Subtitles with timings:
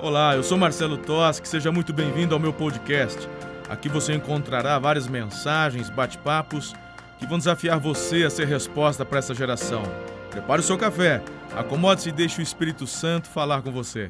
[0.00, 3.28] Olá, eu sou Marcelo Toschi, seja muito bem-vindo ao meu podcast.
[3.68, 6.72] Aqui você encontrará várias mensagens, bate-papos
[7.18, 9.82] que vão desafiar você a ser resposta para essa geração.
[10.30, 11.20] Prepare o seu café,
[11.52, 14.08] acomode-se e deixe o Espírito Santo falar com você.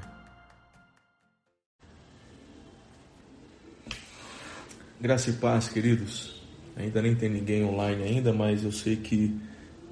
[5.01, 6.43] Graça e paz, queridos.
[6.77, 9.41] Ainda nem tem ninguém online ainda, mas eu sei que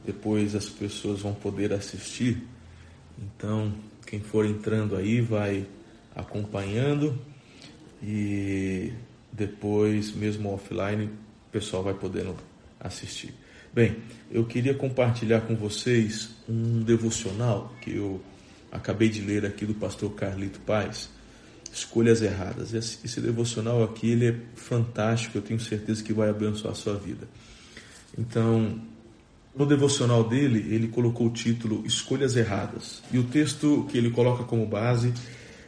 [0.04, 2.46] depois as pessoas vão poder assistir.
[3.18, 3.72] Então,
[4.06, 5.66] quem for entrando aí vai
[6.16, 7.16] acompanhando
[8.02, 8.92] e
[9.30, 12.34] depois, mesmo offline, o pessoal vai podendo
[12.80, 13.34] assistir.
[13.72, 13.98] Bem,
[14.30, 18.22] eu queria compartilhar com vocês um devocional que eu
[18.72, 21.10] acabei de ler aqui do pastor Carlito Paz,
[21.70, 22.72] Escolhas Erradas.
[22.72, 27.28] Esse devocional aqui ele é fantástico, eu tenho certeza que vai abençoar a sua vida.
[28.16, 28.80] Então,
[29.54, 33.02] no devocional dele, ele colocou o título Escolhas Erradas.
[33.12, 35.12] E o texto que ele coloca como base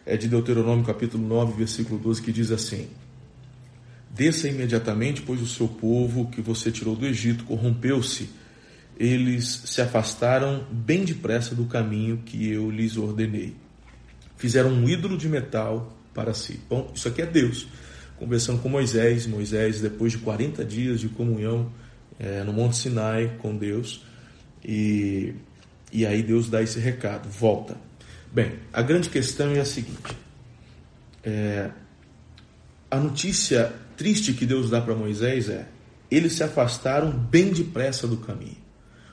[0.09, 2.89] é de Deuteronômio capítulo 9, versículo 12, que diz assim:
[4.11, 8.31] Desça imediatamente, pois o seu povo que você tirou do Egito corrompeu-se.
[8.99, 13.55] Eles se afastaram bem depressa do caminho que eu lhes ordenei.
[14.37, 16.59] Fizeram um ídolo de metal para si.
[16.69, 17.69] Bom, isso aqui é Deus
[18.19, 19.27] conversando com Moisés.
[19.27, 21.71] Moisés, depois de 40 dias de comunhão
[22.19, 24.05] é, no Monte Sinai com Deus,
[24.65, 25.35] e,
[25.93, 27.88] e aí Deus dá esse recado: volta.
[28.33, 30.17] Bem, a grande questão é a seguinte:
[31.23, 31.71] é,
[32.91, 35.67] a notícia triste que Deus dá para Moisés é:
[36.11, 38.57] eles se afastaram bem depressa do caminho.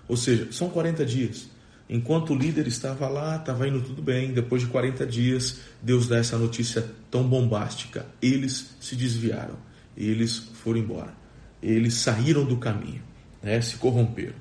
[0.08, 1.50] Ou seja, são 40 dias.
[1.90, 4.34] Enquanto o líder estava lá, estava indo tudo bem.
[4.34, 8.06] Depois de 40 dias, Deus dá essa notícia tão bombástica.
[8.22, 9.56] Eles se desviaram,
[9.96, 11.14] eles foram embora,
[11.62, 13.04] eles saíram do caminho,
[13.42, 13.62] né?
[13.62, 14.36] se corromperam.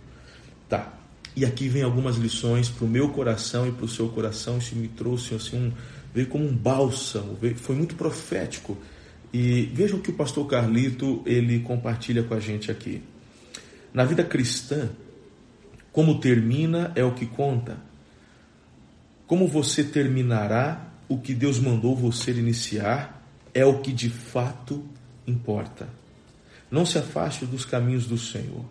[0.68, 0.92] Tá.
[1.36, 4.58] E aqui vem algumas lições para o meu coração e para o seu coração.
[4.58, 5.72] Isso me trouxe assim um
[6.14, 8.78] veio como um bálsamo, veio, foi muito profético.
[9.32, 13.02] E vejam o que o pastor Carlito ele compartilha com a gente aqui.
[13.92, 14.90] Na vida cristã,
[15.92, 17.76] como termina é o que conta.
[19.26, 23.22] Como você terminará o que Deus mandou você iniciar
[23.52, 24.84] é o que de fato
[25.26, 25.88] importa.
[26.70, 28.64] Não se afaste dos caminhos do Senhor.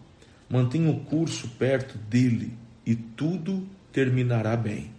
[0.53, 2.53] Mantenha o curso perto dele
[2.85, 4.91] e tudo terminará bem.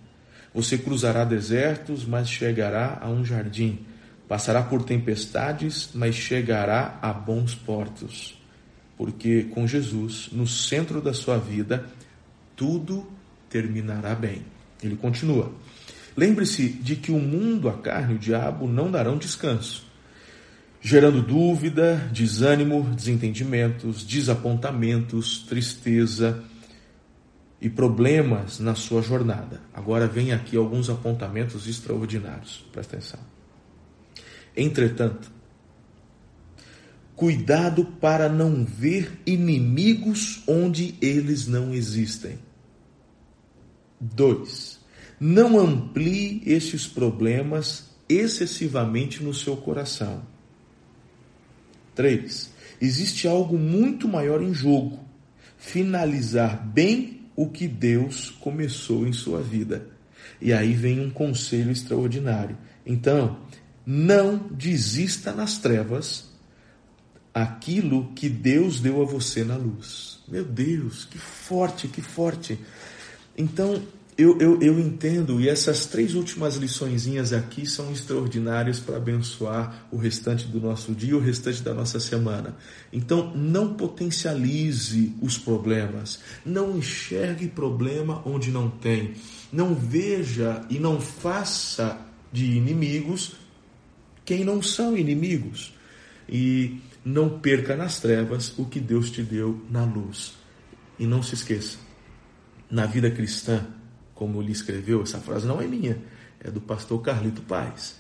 [0.53, 3.87] Você cruzará desertos, mas chegará a um jardim.
[4.27, 8.37] Passará por tempestades, mas chegará a bons portos.
[8.97, 11.89] Porque com Jesus no centro da sua vida,
[12.57, 13.09] tudo
[13.49, 14.43] terminará bem.
[14.83, 15.53] Ele continua.
[16.17, 19.87] Lembre-se de que o mundo, a carne e o diabo não darão descanso
[20.87, 26.45] gerando dúvida, desânimo, desentendimentos, desapontamentos, tristeza
[27.59, 29.63] e problemas na sua jornada.
[29.73, 32.67] Agora vem aqui alguns apontamentos extraordinários.
[32.71, 33.21] Presta atenção.
[34.55, 35.33] Entretanto,
[37.17, 42.39] cuidado para não ver inimigos onde eles não existem.
[43.99, 44.79] 2.
[45.19, 50.34] Não amplie estes problemas excessivamente no seu coração.
[51.95, 52.51] 3.
[52.81, 55.01] Existe algo muito maior em jogo:
[55.57, 59.89] finalizar bem o que Deus começou em sua vida.
[60.41, 62.57] E aí vem um conselho extraordinário.
[62.85, 63.39] Então,
[63.87, 66.33] não desista nas trevas
[67.33, 70.21] aquilo que Deus deu a você na luz.
[70.29, 72.59] Meu Deus, que forte, que forte.
[73.37, 73.83] Então,
[74.17, 79.97] eu, eu, eu entendo, e essas três últimas liçõezinhas aqui são extraordinárias para abençoar o
[79.97, 82.57] restante do nosso dia, o restante da nossa semana.
[82.93, 89.15] Então, não potencialize os problemas, não enxergue problema onde não tem,
[89.53, 91.99] não veja e não faça
[92.33, 93.45] de inimigos
[94.25, 95.75] quem não são inimigos.
[96.29, 100.35] E não perca nas trevas o que Deus te deu na luz.
[100.99, 101.77] E não se esqueça,
[102.71, 103.67] na vida cristã,
[104.15, 105.99] como ele escreveu, essa frase não é minha,
[106.41, 107.97] é do pastor Carlito Paz.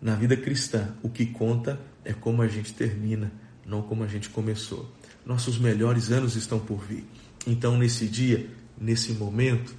[0.00, 3.32] Na vida cristã, o que conta é como a gente termina,
[3.64, 4.90] não como a gente começou.
[5.24, 7.04] Nossos melhores anos estão por vir.
[7.46, 9.74] Então, nesse dia, nesse momento,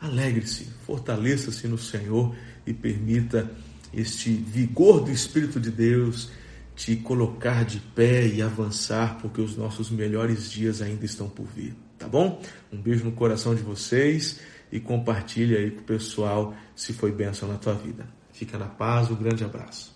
[0.00, 2.34] alegre-se, fortaleça-se no Senhor
[2.66, 3.50] e permita
[3.92, 6.30] este vigor do Espírito de Deus
[6.74, 11.74] te colocar de pé e avançar, porque os nossos melhores dias ainda estão por vir.
[11.98, 12.42] Tá bom?
[12.70, 14.38] Um beijo no coração de vocês
[14.70, 18.06] e compartilhe aí com o pessoal se foi bênção na tua vida.
[18.32, 19.94] Fica na paz, um grande abraço.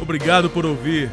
[0.00, 1.10] Obrigado por ouvir.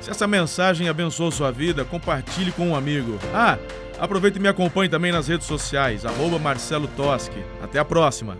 [0.00, 3.18] Se essa mensagem abençoou sua vida, compartilhe com um amigo.
[3.34, 3.58] Ah,
[3.98, 7.44] Aproveite e me acompanhe também nas redes sociais, arroba Marcelo Toschi.
[7.60, 8.38] Até a próxima!